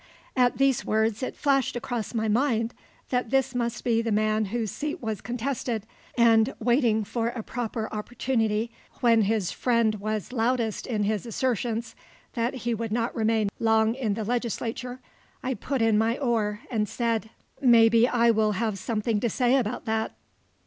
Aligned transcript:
At 0.35 0.57
these 0.57 0.83
words, 0.83 1.21
it 1.21 1.35
flashed 1.35 1.75
across 1.75 2.15
my 2.15 2.27
mind 2.27 2.73
that 3.11 3.29
this 3.29 3.53
must 3.53 3.83
be 3.83 4.01
the 4.01 4.11
man 4.11 4.45
whose 4.45 4.71
seat 4.71 4.99
was 4.99 5.21
contested, 5.21 5.85
and, 6.17 6.55
waiting 6.57 7.03
for 7.03 7.27
a 7.27 7.43
proper 7.43 7.87
opportunity, 7.91 8.71
when 9.01 9.21
his 9.21 9.51
friend 9.51 9.93
was 9.99 10.33
loudest 10.33 10.87
in 10.87 11.03
his 11.03 11.27
assertions 11.27 11.93
that 12.33 12.55
he 12.65 12.73
would 12.73 12.91
not 12.91 13.15
remain 13.15 13.49
long 13.59 13.93
in 13.93 14.15
the 14.15 14.23
legislature, 14.25 15.01
I 15.43 15.53
put 15.53 15.83
in 15.83 15.99
my 15.99 16.17
oar, 16.17 16.61
and 16.71 16.89
said: 16.89 17.29
"Maybe 17.61 18.07
I 18.07 18.31
will 18.31 18.53
have 18.53 18.79
something 18.79 19.19
to 19.19 19.29
say 19.29 19.55
about 19.55 19.85
that." 19.85 20.15